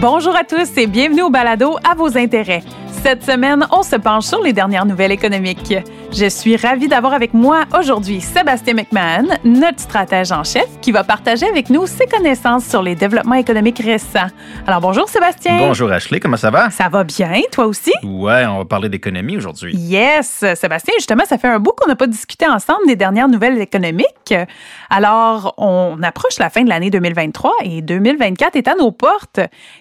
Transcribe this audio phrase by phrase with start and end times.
[0.00, 2.62] Bonjour à tous et bienvenue au balado à vos intérêts.
[3.02, 5.74] Cette semaine, on se penche sur les dernières nouvelles économiques.
[6.10, 11.04] Je suis ravie d'avoir avec moi aujourd'hui Sébastien McMahon, notre stratège en chef, qui va
[11.04, 14.28] partager avec nous ses connaissances sur les développements économiques récents.
[14.66, 15.58] Alors bonjour Sébastien.
[15.58, 16.70] Bonjour Ashley, comment ça va?
[16.70, 17.92] Ça va bien, toi aussi?
[18.02, 19.76] Ouais, on va parler d'économie aujourd'hui.
[19.76, 23.60] Yes, Sébastien, justement, ça fait un bout qu'on n'a pas discuté ensemble des dernières nouvelles
[23.60, 24.34] économiques.
[24.88, 29.40] Alors, on approche la fin de l'année 2023 et 2024 est à nos portes.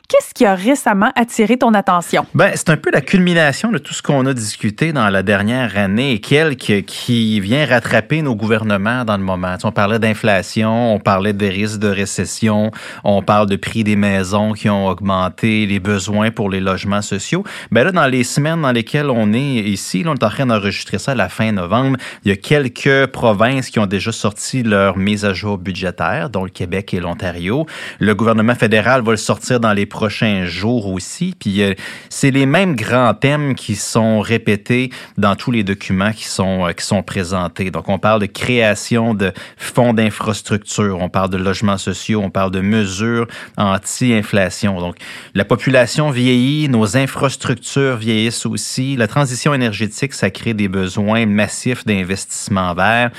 [0.09, 2.25] Qu'est-ce qui a récemment attiré ton attention?
[2.33, 5.77] Ben, c'est un peu la culmination de tout ce qu'on a discuté dans la dernière
[5.77, 9.55] année qui vient rattraper nos gouvernements dans le moment.
[9.63, 12.71] on parlait d'inflation, on parlait des risques de récession,
[13.03, 17.43] on parle de prix des maisons qui ont augmenté, les besoins pour les logements sociaux.
[17.71, 20.45] Ben là, dans les semaines dans lesquelles on est ici, là, on est en train
[20.45, 24.63] d'enregistrer ça à la fin novembre, il y a quelques provinces qui ont déjà sorti
[24.63, 27.65] leur mise à jour budgétaire, dont le Québec et l'Ontario.
[27.99, 31.33] Le gouvernement fédéral va le sortir dans les prochains jours aussi.
[31.37, 31.73] Puis euh,
[32.09, 36.71] c'est les mêmes grands thèmes qui sont répétés dans tous les documents qui sont, euh,
[36.73, 37.71] qui présentés.
[37.71, 42.51] Donc, on parle de création de fonds d'infrastructure, on parle de logements sociaux, on parle
[42.51, 43.27] de mesures
[43.57, 44.79] anti-inflation.
[44.79, 44.97] Donc,
[45.33, 48.95] la population vieillit, nos infrastructures vieillissent aussi.
[48.95, 53.11] La transition énergétique, ça crée des besoins massifs d'investissement vert.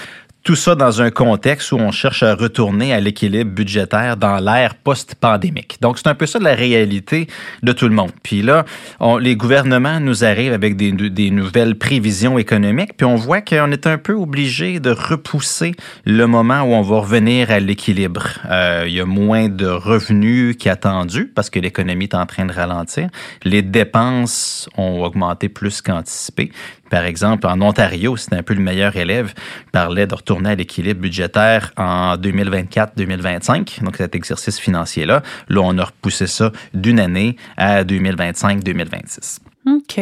[0.49, 4.77] Tout ça dans un contexte où on cherche à retourner à l'équilibre budgétaire dans l'ère
[4.77, 5.77] post-pandémique.
[5.83, 7.27] Donc, c'est un peu ça la réalité
[7.63, 8.13] de tout le monde.
[8.23, 8.65] Puis là,
[9.21, 13.87] les gouvernements nous arrivent avec des, des, nouvelles prévisions économiques, puis on voit qu'on est
[13.87, 15.75] un peu obligé de repousser
[16.07, 18.27] le moment où on va revenir à l'équilibre.
[18.51, 22.55] Euh, il y a moins de revenus qu'attendu parce que l'économie est en train de
[22.55, 23.11] ralentir.
[23.45, 26.53] Les dépenses ont augmenté plus qu'anticipé.
[26.91, 29.35] Par exemple, en Ontario, c'était un peu le meilleur élève,
[29.73, 35.23] parlait de retourner à l'équilibre budgétaire en 2024-2025, donc cet exercice financier-là.
[35.49, 39.41] Là, on a repoussé ça d'une année à 2025-2026.
[39.67, 40.01] OK.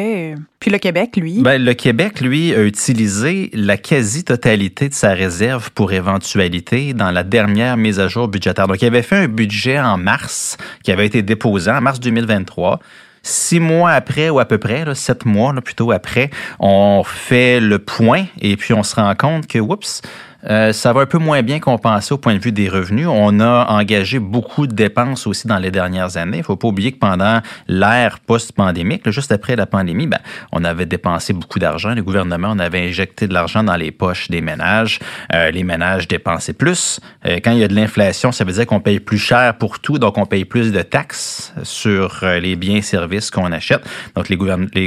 [0.61, 1.41] Puis le Québec, lui?
[1.41, 7.25] Ben, le Québec, lui, a utilisé la quasi-totalité de sa réserve pour éventualité dans la
[7.25, 8.69] dernière mise à jour budgétaire.
[8.69, 12.81] Donc, il avait fait un budget en mars qui avait été déposé en mars 2023
[13.29, 17.81] Six mois après, ou à peu près, là, sept mois plutôt après, on fait le
[17.81, 20.01] point et puis on se rend compte que, oups,
[20.49, 23.07] euh, ça va un peu moins bien pensait au point de vue des revenus.
[23.09, 26.39] On a engagé beaucoup de dépenses aussi dans les dernières années.
[26.39, 30.21] Il ne faut pas oublier que pendant l'ère post-pandémique, juste après la pandémie, ben,
[30.53, 31.95] on avait dépensé beaucoup d'argent.
[31.95, 34.99] Le gouvernement, on avait injecté de l'argent dans les poches des ménages.
[35.35, 37.01] Euh, les ménages dépensaient plus.
[37.27, 39.81] Euh, quand il y a de l'inflation, ça veut dire qu'on paye plus cher pour
[39.81, 43.83] tout, donc on paye plus de taxes sur les biens et services qu'on achète.
[44.15, 44.37] Donc les,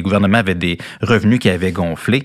[0.01, 2.23] gouvernements avaient des revenus qui avaient gonflé.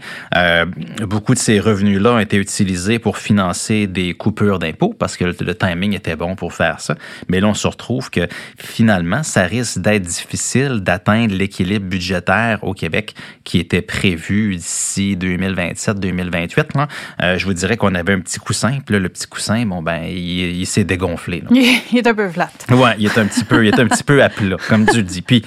[1.03, 5.55] beaucoup de ces revenus-là ont été utilisés pour financer des coupures d'impôts parce que le,
[5.55, 6.95] timing était bon pour faire ça.
[7.29, 12.75] Mais là, on se retrouve que finalement, ça risque d'être difficile d'atteindre l'équilibre budgétaire au
[12.75, 13.15] Québec
[13.45, 16.89] qui était prévu d'ici 2027-2028.
[17.23, 19.83] Euh, je vous dirais qu'on avait un petit coussin, puis là, le petit coussin, bon,
[19.83, 21.43] ben, il, s'est dégonflé.
[21.51, 22.51] Il est un peu flat.
[22.71, 24.97] Oui, il est un petit peu, il est un petit peu à plat, comme tu
[24.97, 25.23] le dis.
[25.23, 25.45] Puis,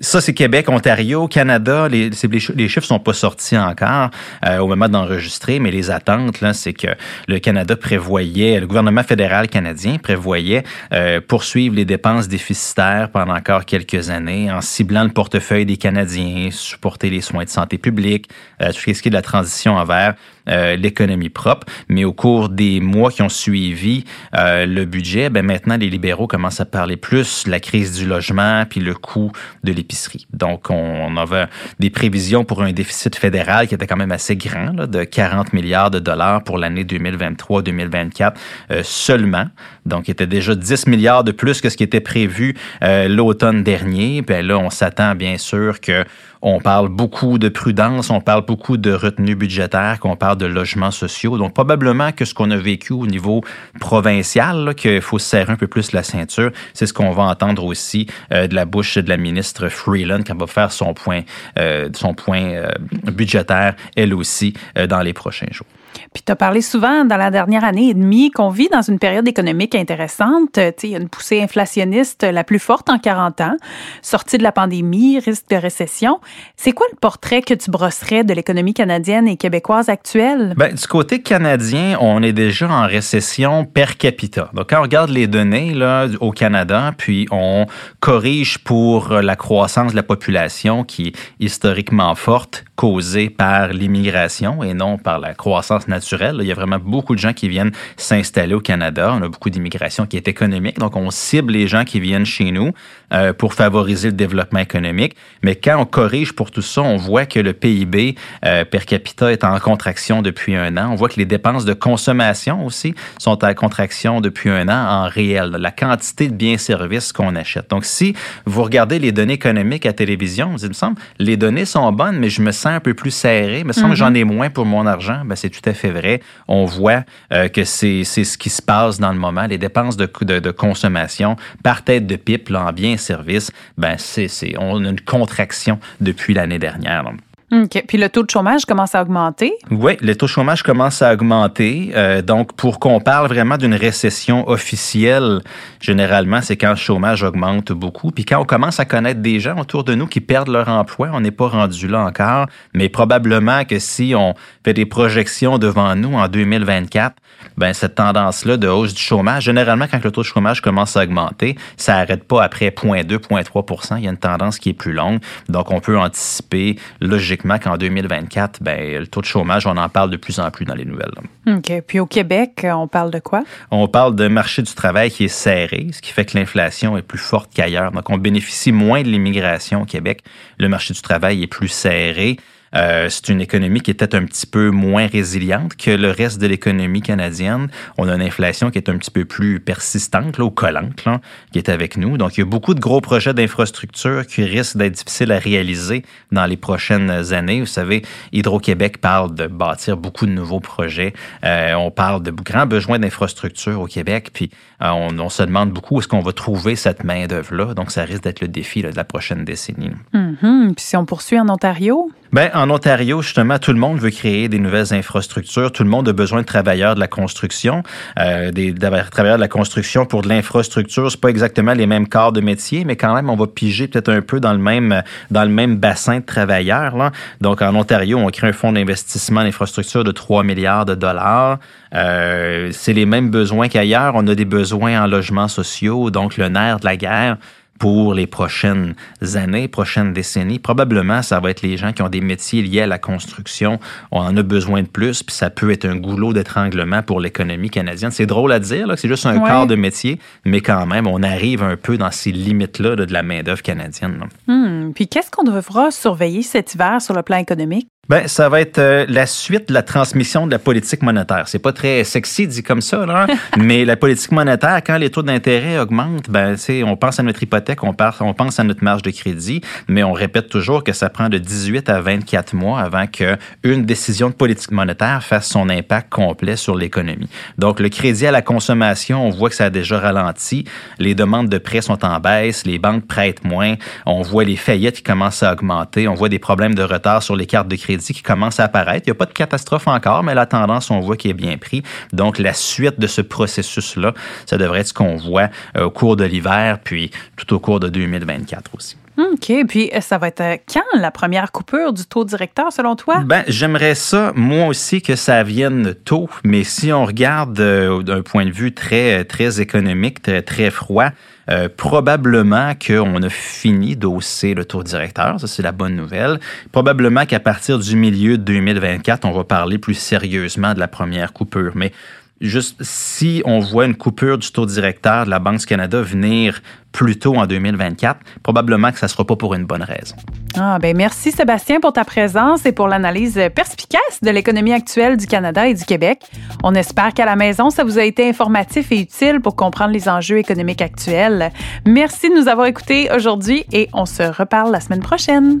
[0.00, 1.88] ça, c'est Québec, Ontario, Canada.
[1.88, 4.10] Les, les, chiffres sont pas sortis encore
[4.44, 6.88] euh, au moment d'enregistrer, mais les attentes, là, c'est que
[7.28, 13.64] le Canada prévoyait, le gouvernement fédéral canadien prévoyait euh, poursuivre les dépenses déficitaires pendant encore
[13.64, 18.28] quelques années en ciblant le portefeuille des Canadiens, supporter les soins de santé publique,
[18.60, 20.14] euh, tout ce qui est de la transition envers
[20.48, 21.66] euh, l'économie propre.
[21.88, 26.26] Mais au cours des mois qui ont suivi euh, le budget, ben maintenant, les libéraux
[26.26, 29.32] commencent à parler plus de la crise du logement puis le coût
[29.64, 30.26] de l'épicerie.
[30.32, 31.46] Donc, on, avait
[31.80, 35.90] des prévisions pour un déficit fédéral qui était quand même assez grand, de 40 milliards
[35.90, 38.34] de dollars pour l'année 2023-2024
[38.70, 39.46] euh, seulement.
[39.86, 44.22] Donc, il était déjà 10 milliards de plus que ce qui était prévu l'automne dernier.
[44.22, 46.04] Ben là, on s'attend bien sûr que
[46.48, 50.92] on parle beaucoup de prudence, on parle beaucoup de retenue budgétaire, qu'on parle de logements
[50.92, 51.38] sociaux.
[51.38, 53.42] Donc, probablement que ce qu'on a vécu au niveau
[53.80, 58.06] provincial, qu'il faut serrer un peu plus la ceinture, c'est ce qu'on va entendre aussi
[58.32, 61.22] euh, de la bouche de la ministre Freeland quand va faire son point,
[61.58, 62.68] euh, son point euh,
[63.10, 64.54] budgétaire, elle aussi,
[64.88, 65.66] dans les prochains jours.
[66.12, 68.98] Puis tu as parlé souvent dans la dernière année et demie qu'on vit dans une
[68.98, 70.58] période économique intéressante.
[70.82, 73.56] Il y a une poussée inflationniste la plus forte en 40 ans,
[74.02, 76.20] sortie de la pandémie, risque de récession.
[76.56, 80.54] C'est quoi le portrait que tu brosserais de l'économie canadienne et québécoise actuelle?
[80.56, 84.50] Bien, du côté canadien, on est déjà en récession per capita.
[84.54, 87.66] Donc, quand on regarde les données là, au Canada, puis on
[88.00, 94.74] corrige pour la croissance de la population qui est historiquement forte, causée par l'immigration et
[94.74, 96.36] non par la croissance croissance naturelle.
[96.40, 99.12] Il y a vraiment beaucoup de gens qui viennent s'installer au Canada.
[99.14, 100.78] On a beaucoup d'immigration qui est économique.
[100.78, 102.72] Donc, on cible les gens qui viennent chez nous
[103.12, 105.16] euh, pour favoriser le développement économique.
[105.42, 109.32] Mais quand on corrige pour tout ça, on voit que le PIB euh, per capita
[109.32, 110.90] est en contraction depuis un an.
[110.92, 115.08] On voit que les dépenses de consommation aussi sont en contraction depuis un an en
[115.08, 115.56] réel.
[115.58, 117.70] La quantité de biens et services qu'on achète.
[117.70, 121.90] Donc, si vous regardez les données économiques à télévision, il me semble, les données sont
[121.92, 123.60] bonnes, mais je me sens un peu plus serré.
[123.60, 125.22] Il me semble que j'en ai moins pour mon argent.
[125.24, 126.20] Ben, c'est tout à fait vrai.
[126.48, 129.46] On voit euh, que c'est ce qui se passe dans le moment.
[129.46, 134.28] Les dépenses de, de, consommation par tête de pipe en biens et services, ben, c'est,
[134.58, 137.04] on a une contraction depuis l'année dernière.
[137.52, 137.84] OK.
[137.86, 139.52] Puis le taux de chômage commence à augmenter?
[139.70, 141.92] Oui, le taux de chômage commence à augmenter.
[141.94, 145.42] Euh, donc, pour qu'on parle vraiment d'une récession officielle,
[145.80, 148.10] généralement, c'est quand le chômage augmente beaucoup.
[148.10, 151.10] Puis quand on commence à connaître des gens autour de nous qui perdent leur emploi,
[151.12, 154.34] on n'est pas rendu là encore, mais probablement que si on
[154.64, 157.14] fait des projections devant nous en 2024,
[157.56, 161.04] ben cette tendance-là de hausse du chômage, généralement, quand le taux de chômage commence à
[161.04, 164.92] augmenter, ça n'arrête pas après 0,2, 0,3% Il y a une tendance qui est plus
[164.92, 165.20] longue.
[165.48, 170.10] Donc, on peut anticiper logiquement qu'en 2024, ben, le taux de chômage, on en parle
[170.10, 171.10] de plus en plus dans les nouvelles.
[171.46, 171.82] OK.
[171.86, 173.42] Puis au Québec, on parle de quoi?
[173.70, 177.02] On parle d'un marché du travail qui est serré, ce qui fait que l'inflation est
[177.02, 177.92] plus forte qu'ailleurs.
[177.92, 180.22] Donc, on bénéficie moins de l'immigration au Québec.
[180.58, 182.36] Le marché du travail est plus serré.
[182.74, 186.40] Euh, c'est une économie qui est peut-être un petit peu moins résiliente que le reste
[186.40, 187.68] de l'économie canadienne.
[187.98, 191.20] On a une inflation qui est un petit peu plus persistante là, ou collante là,
[191.52, 192.16] qui est avec nous.
[192.16, 196.04] Donc, il y a beaucoup de gros projets d'infrastructure qui risquent d'être difficiles à réaliser
[196.32, 197.60] dans les prochaines années.
[197.60, 198.02] Vous savez,
[198.32, 201.12] Hydro-Québec parle de bâtir beaucoup de nouveaux projets.
[201.44, 204.50] Euh, on parle de grands besoins d'infrastructure au Québec, puis
[204.82, 207.74] euh, on, se demande beaucoup est-ce qu'on va trouver cette main-d'œuvre-là.
[207.74, 209.90] Donc, ça risque d'être le défi de la prochaine décennie.
[210.14, 210.74] Mm-hmm.
[210.74, 212.10] Puis si on poursuit en Ontario?
[212.32, 215.70] Ben, en Ontario, justement, tout le monde veut créer des nouvelles infrastructures.
[215.70, 217.82] Tout le monde a besoin de travailleurs de la construction.
[218.18, 222.32] Euh, des, travailleurs de la construction pour de l'infrastructure, c'est pas exactement les mêmes corps
[222.32, 225.44] de métier, mais quand même, on va piger peut-être un peu dans le même dans
[225.44, 226.96] le même bassin de travailleurs.
[226.96, 227.12] Là.
[227.40, 231.58] Donc, en Ontario, on crée un fonds d'investissement en infrastructure de 3 milliards de dollars.
[231.94, 234.12] Euh, c'est les mêmes besoins qu'ailleurs.
[234.16, 237.36] On a des besoins en logements sociaux, donc le nerf de la guerre
[237.78, 238.94] pour les prochaines
[239.34, 240.58] années, prochaines décennies.
[240.58, 243.78] Probablement, ça va être les gens qui ont des métiers liés à la construction.
[244.10, 247.70] On en a besoin de plus, puis ça peut être un goulot d'étranglement pour l'économie
[247.70, 248.10] canadienne.
[248.10, 251.62] C'est drôle à dire, c'est juste un quart de métier, mais quand même, on arrive
[251.62, 254.24] un peu dans ces limites-là de la main-d'œuvre canadienne.
[254.46, 254.92] Hmm.
[254.94, 257.88] Puis qu'est-ce qu'on devra surveiller cet hiver sur le plan économique?
[258.08, 261.48] Ben, ça va être euh, la suite de la transmission de la politique monétaire.
[261.48, 263.26] C'est pas très sexy dit comme ça, là,
[263.58, 266.54] mais la politique monétaire, quand les taux d'intérêt augmentent, ben,
[266.84, 270.12] on pense à notre hypothèque, on, on pense à notre marge de crédit, mais on
[270.12, 274.70] répète toujours que ça prend de 18 à 24 mois avant qu'une décision de politique
[274.70, 277.28] monétaire fasse son impact complet sur l'économie.
[277.58, 280.64] Donc, le crédit à la consommation, on voit que ça a déjà ralenti.
[281.00, 283.74] Les demandes de prêts sont en baisse, les banques prêtent moins,
[284.04, 287.34] on voit les faillites qui commencent à augmenter, on voit des problèmes de retard sur
[287.34, 289.06] les cartes de crédit qui commence à apparaître.
[289.06, 291.56] Il n'y a pas de catastrophe encore, mais la tendance, on voit qu'il est bien
[291.58, 291.82] pris.
[292.12, 294.14] Donc, la suite de ce processus-là,
[294.46, 297.80] ça devrait être ce qu'on voit euh, au cours de l'hiver, puis tout au cours
[297.80, 298.96] de 2024 aussi.
[299.18, 299.52] OK.
[299.68, 303.22] Puis, euh, ça va être euh, quand la première coupure du taux directeur, selon toi?
[303.24, 306.28] Ben, j'aimerais ça, moi aussi, que ça vienne tôt.
[306.44, 311.08] Mais si on regarde d'un point de vue très, très économique, très, froid,
[311.48, 316.40] euh, probablement qu'on a fini d'hausser le taux directeur, ça c'est la bonne nouvelle.
[316.72, 321.32] Probablement qu'à partir du milieu de 2024, on va parler plus sérieusement de la première
[321.32, 321.72] coupure.
[321.74, 321.92] Mais
[322.40, 326.60] juste si on voit une coupure du taux directeur de la Banque du Canada venir
[326.92, 330.16] plus tôt en 2024, probablement que ça ne sera pas pour une bonne raison.
[330.58, 335.26] Ah, ben merci Sébastien pour ta présence et pour l'analyse perspicace de l'économie actuelle du
[335.26, 336.22] Canada et du Québec.
[336.64, 340.08] On espère qu'à la maison, ça vous a été informatif et utile pour comprendre les
[340.08, 341.52] enjeux économiques actuels.
[341.86, 345.60] Merci de nous avoir écoutés aujourd'hui et on se reparle la semaine prochaine.